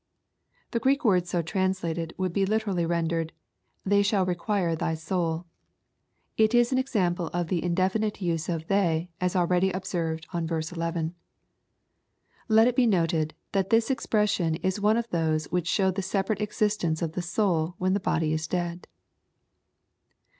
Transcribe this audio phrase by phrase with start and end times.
[0.71, 3.33] ]The Greek words so translated would be literally rendered,"
[3.85, 5.45] They shall require thy souL"
[6.37, 10.73] It is an example of tne indefinite use of" they," as already observed on verse
[10.73, 11.13] IL
[12.47, 16.39] Let it be noted, that this expression is one of those which show the separate
[16.39, 18.87] existei.ce of the soul when the body is dead.